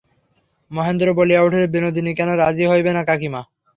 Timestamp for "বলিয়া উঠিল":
1.17-1.63